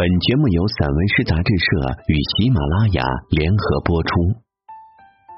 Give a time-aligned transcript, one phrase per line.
[0.00, 4.08] 本节目由散文诗杂志社与喜马拉雅联合播出。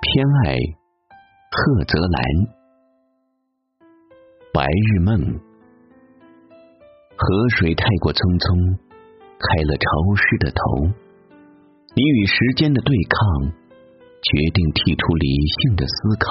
[0.00, 0.54] 偏爱
[1.50, 2.22] 贺泽兰，
[4.54, 5.18] 白日梦。
[7.18, 8.78] 河水太过匆匆，
[9.34, 9.84] 开了潮
[10.14, 10.62] 湿的头。
[11.96, 15.26] 你与时间的对抗，决定剔除理
[15.58, 16.30] 性的思考，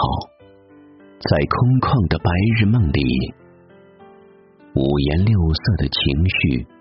[1.20, 3.04] 在空旷的白日梦里，
[4.80, 6.00] 五颜六色的情
[6.40, 6.80] 绪。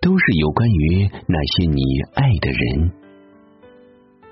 [0.00, 1.80] 都是有关于那些你
[2.14, 2.92] 爱的人。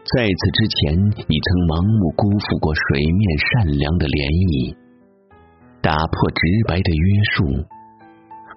[0.02, 0.98] 在此之前，
[1.30, 4.74] 你曾盲目辜负过水面善良的涟漪，
[5.78, 7.46] 打破直白的约束，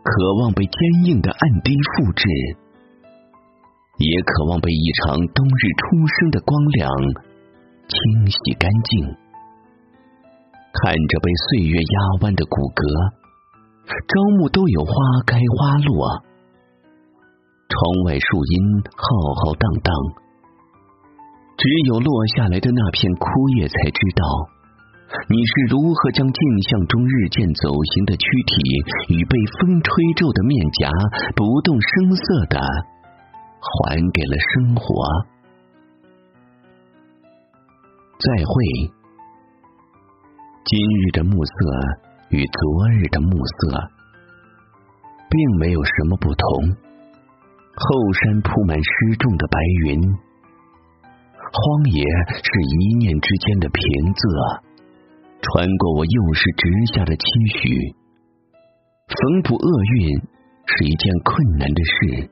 [0.02, 0.10] 渴
[0.42, 2.26] 望被坚硬的暗滴复制，
[4.02, 6.90] 也渴望被一场冬日初升的光亮
[7.86, 7.96] 清
[8.26, 9.06] 洗干净。
[10.76, 12.82] 看着被岁月压弯的骨骼，
[13.86, 14.92] 朝暮都有花
[15.30, 16.35] 开花落。
[17.68, 18.54] 窗外树荫
[18.96, 19.04] 浩
[19.42, 19.92] 浩荡荡，
[21.58, 23.26] 只有落下来的那片枯
[23.58, 24.24] 叶才知道，
[25.30, 30.90] 你是如何将镜像中日渐走形的躯体与被风吹皱的面颊
[31.36, 32.60] 不动声色的
[33.60, 34.86] 还给了生活。
[38.20, 38.54] 再会，
[40.64, 41.52] 今日的暮色
[42.30, 43.90] 与昨日的暮色
[45.30, 46.78] 并没有什么不同。
[47.76, 52.00] 后山铺满失重的白云，荒野
[52.32, 53.82] 是一念之间的平
[54.16, 54.64] 仄，
[55.44, 56.64] 穿过我幼时植
[56.96, 57.26] 下的期
[57.60, 57.92] 许。
[59.12, 59.68] 缝补厄
[60.00, 60.16] 运
[60.72, 62.32] 是一件困难的事。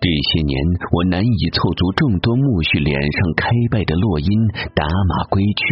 [0.00, 0.56] 这些年，
[0.92, 4.28] 我难以凑足众多苜蓿脸上开败的落英
[4.76, 5.64] 打马归去。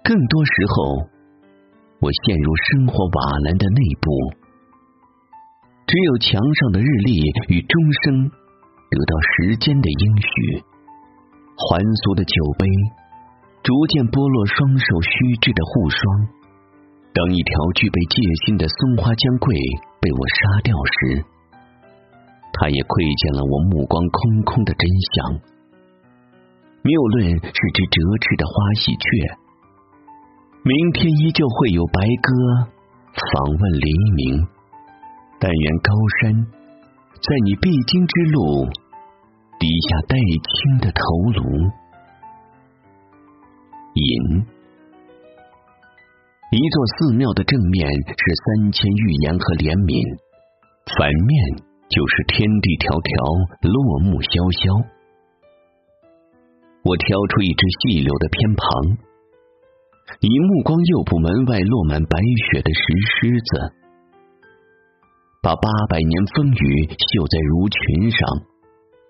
[0.00, 1.08] 更多时候，
[2.00, 4.43] 我陷入生活瓦蓝的内部。
[5.94, 7.22] 只有墙上的日历
[7.54, 7.70] 与钟
[8.02, 10.58] 声得到时间的应许，
[11.54, 12.66] 还俗的酒杯
[13.62, 16.02] 逐渐剥落双手虚掷的护霜。
[17.14, 19.54] 当一条具备戒心的松花江桂
[20.02, 21.22] 被我杀掉时，
[22.58, 22.90] 他也窥
[23.22, 24.82] 见了我目光空空的真
[25.14, 25.38] 相。
[26.82, 28.52] 谬论是只折翅的花
[28.82, 29.06] 喜鹊，
[30.66, 32.34] 明天依旧会有白鸽
[33.14, 34.53] 访问黎明。
[35.44, 36.32] 但愿高山
[37.20, 38.64] 在你必经之路
[39.60, 41.04] 低下带青的头
[41.36, 41.44] 颅。
[43.92, 44.40] 隐，
[46.48, 50.16] 一座寺庙的正面是三千寓言和怜悯，
[50.96, 51.60] 反面
[51.92, 54.64] 就是天地迢迢，落木萧萧。
[56.88, 58.64] 我挑出一只细柳的偏旁，
[60.24, 62.16] 以目光诱捕门外落满白
[62.48, 62.80] 雪的石
[63.20, 63.83] 狮子。
[65.44, 68.18] 把八百年风雨绣在如裙上，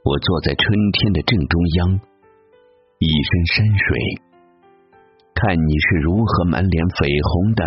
[0.02, 2.00] 我坐在春天的正中央，
[2.98, 3.94] 一身山水，
[5.32, 7.62] 看你是如何满脸绯红的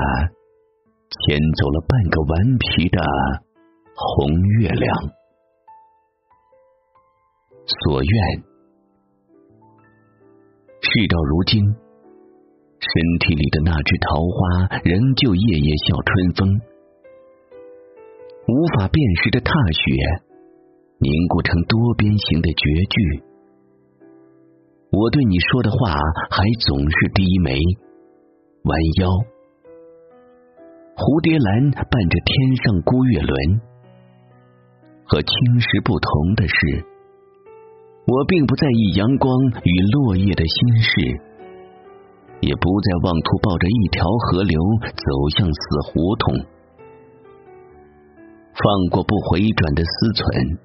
[1.08, 3.00] 牵走了半个顽皮的
[3.96, 5.16] 红月亮。
[7.88, 8.44] 所愿，
[10.84, 11.64] 事到如今，
[12.84, 12.92] 身
[13.24, 16.76] 体里的那只桃花仍旧夜夜笑春风。
[18.48, 19.84] 无法辨识的踏雪，
[21.00, 23.24] 凝固成多边形的绝句。
[24.90, 25.92] 我对你说的话，
[26.32, 27.60] 还总是低眉
[28.64, 28.72] 弯
[29.02, 29.10] 腰。
[30.96, 33.36] 蝴蝶兰伴着天上孤月轮，
[35.04, 36.08] 和青石不同
[36.40, 36.56] 的是，
[38.08, 39.28] 我并不在意阳光
[39.60, 40.90] 与落叶的心事，
[42.40, 44.56] 也不再妄图抱着一条河流
[44.96, 45.06] 走
[45.36, 46.56] 向死胡同。
[48.58, 50.58] 放过不回转的思忖，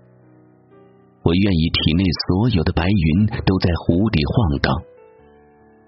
[1.23, 4.73] 我愿意体内所有的白云都在湖底晃荡，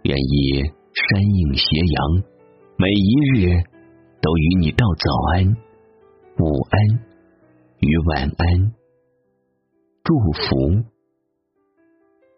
[0.05, 0.61] 愿意
[0.93, 1.97] 山映斜阳，
[2.77, 3.57] 每一日
[4.21, 5.57] 都与你道早安、
[6.37, 6.77] 午安
[7.81, 8.73] 与晚安，
[10.05, 10.13] 祝
[10.45, 10.85] 福。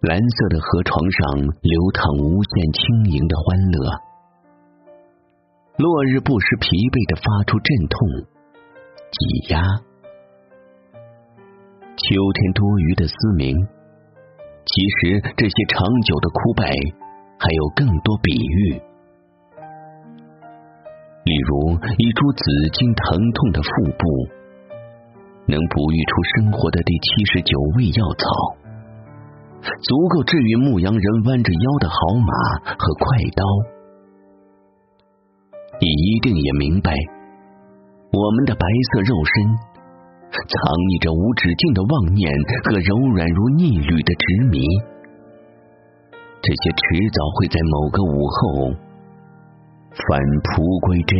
[0.06, 3.90] 蓝色的河床上流淌无限轻盈的欢乐，
[5.78, 8.35] 落日不时疲惫的发出阵痛。
[9.18, 9.62] 挤压，
[11.96, 13.56] 秋天多余的嘶鸣。
[14.66, 16.68] 其实这些长久的枯败，
[17.38, 18.72] 还有更多比喻。
[21.24, 24.28] 例如，一株紫荆疼痛的腹部，
[25.46, 28.28] 能哺育出生活的第七十九味药草，
[29.62, 33.44] 足够治愈牧羊人弯着腰的好马和快刀。
[35.80, 36.92] 你一定也明白。
[38.16, 39.32] 我们的白色肉身
[40.32, 40.56] 藏
[40.88, 42.32] 匿着无止境的妄念
[42.64, 44.56] 和柔软如逆旅的执迷。
[46.40, 46.80] 这些迟
[47.12, 48.72] 早会在某个午后
[49.92, 51.12] 返璞归真。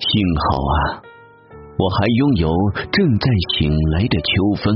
[0.00, 0.08] 幸
[0.40, 1.04] 好啊，
[1.76, 2.48] 我还拥有
[2.88, 4.32] 正在醒来的秋
[4.64, 4.72] 风。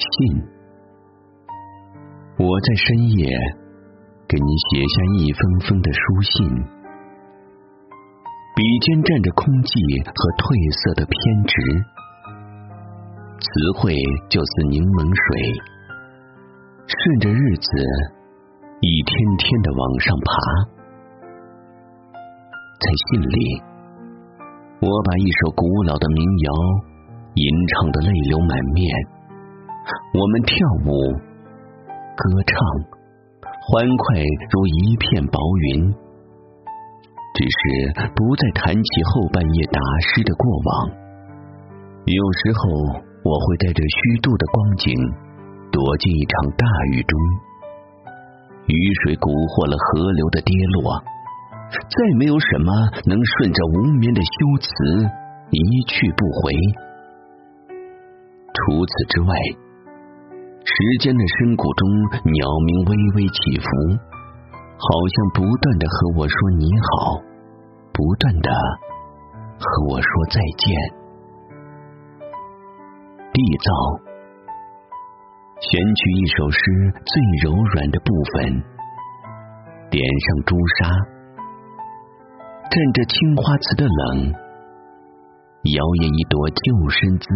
[0.00, 0.16] 信，
[2.40, 3.28] 我在深夜
[4.26, 6.77] 给你写下一封封的书信。
[8.58, 9.70] 笔尖蘸着空寂
[10.02, 10.50] 和褪
[10.82, 11.14] 色的偏
[11.46, 11.54] 执，
[13.38, 13.46] 词
[13.78, 13.94] 汇
[14.26, 15.22] 就似柠檬水，
[16.90, 17.70] 顺着日子
[18.82, 20.26] 一天天的往上爬。
[22.82, 23.38] 在信里，
[24.82, 26.50] 我把一首古老的民谣
[27.38, 28.90] 吟唱的泪流满面。
[30.18, 32.58] 我们跳舞、歌唱，
[33.70, 34.18] 欢快
[34.50, 35.38] 如一片薄
[35.70, 36.07] 云。
[37.38, 39.78] 只是不再谈起后半夜打
[40.10, 40.90] 湿的过往。
[42.02, 44.90] 有时候，我会带着虚度的光景，
[45.70, 47.14] 躲进一场大雨中。
[48.66, 48.74] 雨
[49.04, 50.50] 水蛊惑了河流的跌
[50.82, 50.98] 落，
[51.70, 52.74] 再没有什么
[53.06, 54.74] 能顺着无眠的修辞
[55.54, 56.50] 一去不回。
[58.50, 59.30] 除此之外，
[60.66, 61.86] 时间的深谷中，
[62.34, 63.70] 鸟鸣微微起伏，
[64.74, 67.27] 好像不断的和我说你好。
[67.98, 68.48] 不断的
[69.58, 70.70] 和我说再见。
[73.34, 73.66] 缔造，
[75.58, 76.62] 选取一首诗
[77.02, 78.62] 最柔软的部分，
[79.90, 80.86] 点上朱砂，
[82.70, 84.30] 蘸着青花瓷的冷，
[85.74, 87.26] 摇曳一朵旧身姿，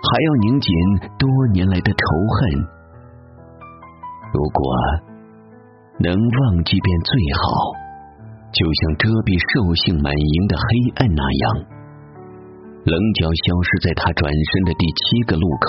[0.00, 0.72] 还要拧紧
[1.20, 2.00] 多年来的仇
[2.40, 2.64] 恨。
[4.32, 4.64] 如果
[6.00, 7.84] 能忘记便最好。
[8.56, 10.64] 就像遮蔽兽性满盈的黑
[10.96, 11.44] 暗那样，
[12.88, 15.68] 棱角消失在他转身的第七个路口，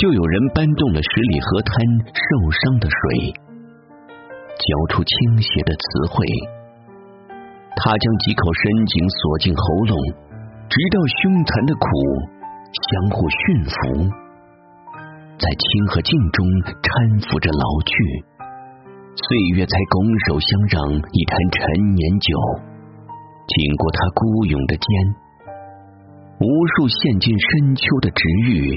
[0.00, 1.76] 就有人搬动了十里河滩
[2.16, 3.28] 受伤的水，
[4.56, 5.84] 交出倾斜的词
[6.16, 6.24] 汇。
[7.76, 9.94] 他将几口深井锁进喉咙，
[10.72, 11.84] 直到凶残的苦
[12.72, 13.36] 相互驯
[13.68, 13.76] 服，
[15.36, 16.40] 在清和静中
[16.80, 17.92] 搀扶着老去。
[19.16, 22.36] 岁月才拱手相让一坛陈年酒，
[23.48, 24.86] 经过他孤勇的肩，
[26.38, 26.44] 无
[26.76, 28.76] 数陷进深秋的植欲，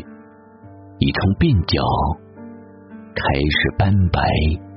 [1.00, 1.84] 已从鬓角
[3.14, 4.69] 开始斑白。